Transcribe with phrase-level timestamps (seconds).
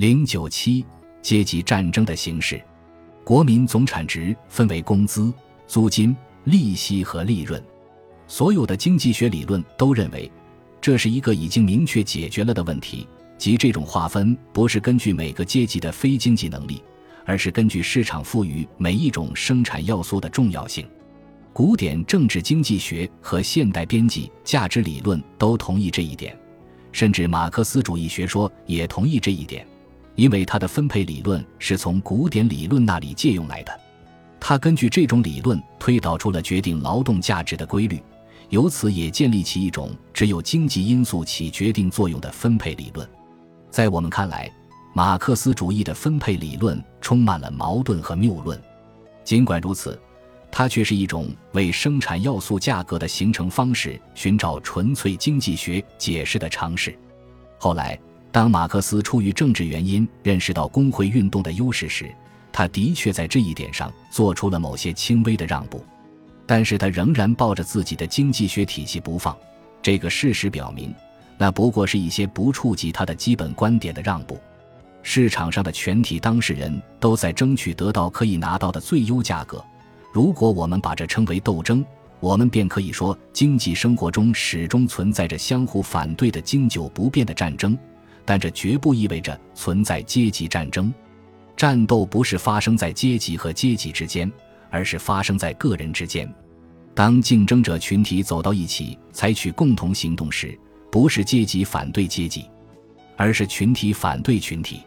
[0.00, 0.82] 零九七
[1.20, 2.58] 阶级战争的形式，
[3.22, 5.30] 国民总产值分为工资、
[5.66, 7.62] 租金、利息和利润。
[8.26, 10.32] 所有的经济学理论都认为，
[10.80, 16.82] 这是一个已经明确解决了的问题，即这种划分不是根据每个阶级的非经济能力，
[17.26, 20.88] 而是根据市场赋予每一种生产要素的重要性。
[21.52, 26.34] 古典政治经济学和现代边际价值理论都同意这一点，
[26.90, 29.66] 甚至马克思主义学说也同意这一点。
[30.16, 33.80] 因为它的分配理论是从古典理论那里借用来的，
[34.38, 38.02] 他根据这种理论推导出了决定劳动价值的规律，
[38.50, 43.08] 由此也建立起一种只有经济因素起决定作用的分配理论。
[43.70, 44.50] 在我们看来，
[44.92, 48.60] 马克思主义的分配理论充满了矛盾和谬论。
[49.24, 49.98] 尽管如此，
[50.50, 56.94] 它却是一种为生产要素价格的形成方式寻找纯粹经济学解释的尝试。
[57.58, 57.98] 后来。
[58.32, 62.10] 当马克思出于政治原因认识到工会运动的优势时，
[62.52, 65.84] 他的确在这一点上做出了某些轻微的让步，
[66.46, 69.36] 但是他仍然抱着自己的经济学体系不放。
[69.82, 70.94] 这个事实表明，
[71.38, 74.38] 那不过是一些不触及他的基本观点的让步。
[75.02, 79.64] 市场上的全体当事人都在争取得到可以拿到的最优价格。
[80.12, 81.84] 如果我们把这称为斗争，
[82.20, 87.76] 我们便可以说，经济生活中始终存在着相互反对的经久不变的战争。
[88.30, 90.94] 但这绝不意味着存在阶级战争，
[91.56, 94.30] 战斗不是发生在阶级和阶级之间，
[94.70, 96.32] 而是发生在个人之间。
[96.94, 100.56] 当竞争者群体走到一起，采取共同行动时，
[100.92, 102.48] 不是阶级反对阶级，
[103.16, 104.78] 而是群体反对群体。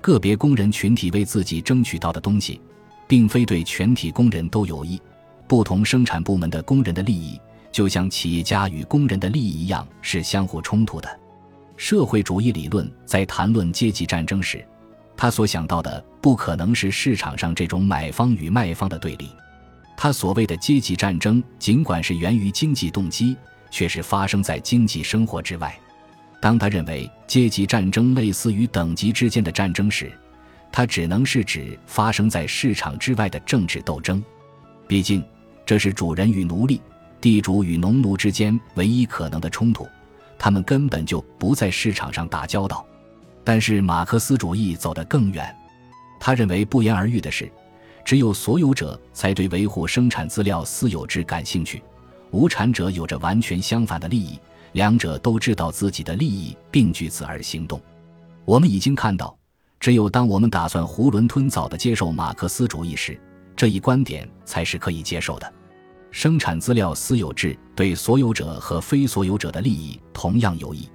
[0.00, 2.60] 个别工人群体为自己争取到的东西，
[3.08, 5.02] 并非对全体工人都有益。
[5.48, 7.36] 不同生产部门的工人的利益，
[7.72, 11.20] 就像企业家与工人的利益一样，是相互冲突的。
[11.76, 14.66] 社会主义理论在谈论阶级战争时，
[15.16, 19.30] 他所想到的不可能是市场上这种买方与卖方的对立。
[19.96, 23.36] 他所谓的阶级战争，尽管是源于经济动机，
[23.70, 25.74] 却是发生在经济生活之外。
[26.40, 30.12] 当他认为阶级战争类似于等级之间的战争时，
[30.70, 34.22] 他只能是指发生在市场之外的政治斗争。
[34.86, 35.24] 毕竟，
[35.64, 36.80] 这是主人与奴隶、
[37.20, 39.88] 地主与农奴之间唯一可能的冲突。
[40.46, 42.86] 他们根本就不在市场上打交道，
[43.42, 45.52] 但是马克思主义走得更远。
[46.20, 47.50] 他认为不言而喻的是，
[48.04, 51.82] 只有所有者才对维护生产资料私有制感兴趣，
[52.30, 54.38] 无产者有着完全相反的利益，
[54.74, 57.82] 两者都知道自己的利益并据此而行动。
[58.44, 59.36] 我们已经看到，
[59.80, 63.20] 只有当我们打算囫囵吞枣地接受马克思主义时，
[63.56, 65.52] 这一观点才是可以接受的。
[66.16, 70.88] 生产资料私有制对所有者和非所有者的利益同样有益。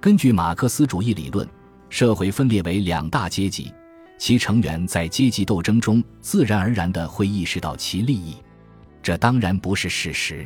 [0.00, 1.48] 根据马克思主义理论，
[1.88, 3.72] 社会分裂为两大阶级，
[4.18, 8.34] 其成员在阶级斗争中自然而然地会意识到其利益。
[9.00, 10.44] 这当然不是事实。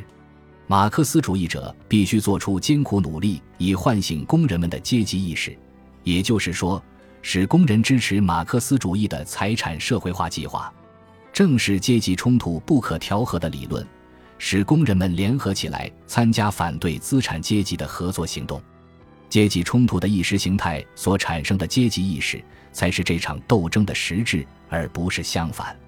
[0.67, 5.57] 马克思主义者必须做出艰苦努力，以唤醒工人们的阶级意识，
[6.03, 6.79] 也就是说，
[7.23, 10.71] 使工人支持马克思主义的财产社会化计划。
[11.33, 13.83] 正是阶级冲突不可调和的理论。
[14.43, 18.59] 使工人们联合起来参加反对资产阶级的合作行动，
[19.29, 22.43] 阶级冲突的意识形态所产生的阶级意识
[22.73, 25.79] 才是这场斗争的实质，而不是相反。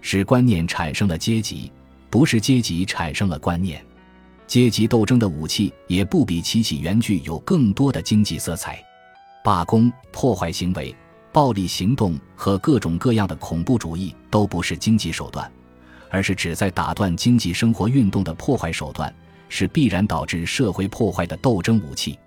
[0.00, 1.70] 使观念产生了阶级，
[2.10, 3.80] 不是阶级产生了观念。
[4.48, 8.82] 阶级斗争的武器也不比其起源具有更多的经济色彩。
[9.44, 10.92] 罢工、破坏行为、
[11.30, 15.48] 暴力行动和各种各样的恐怖主义都不是经济手段。
[16.12, 19.12] 而是旨在打断经济生活运动的破坏手段，
[19.48, 22.18] 是必然导致社会破坏的斗争武器。